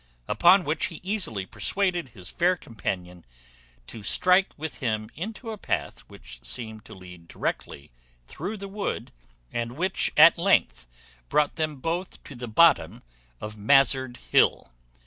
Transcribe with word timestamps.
Upon 0.27 0.63
which 0.63 0.87
he 0.87 0.99
easily 1.03 1.45
persuaded 1.45 2.09
his 2.09 2.27
fair 2.27 2.55
companion 2.55 3.23
to 3.85 4.01
strike 4.01 4.49
with 4.57 4.79
him 4.79 5.11
into 5.13 5.51
a 5.51 5.59
path 5.59 5.99
which 6.07 6.43
seemed 6.43 6.85
to 6.85 6.95
lead 6.95 7.27
directly 7.27 7.91
through 8.27 8.57
the 8.57 8.67
wood, 8.67 9.11
and 9.53 9.73
which 9.77 10.11
at 10.17 10.39
length 10.39 10.87
brought 11.29 11.55
them 11.55 11.75
both 11.75 12.23
to 12.23 12.33
the 12.33 12.47
bottom 12.47 13.03
of 13.39 13.57
Mazard 13.59 14.17
Hill. 14.31 14.71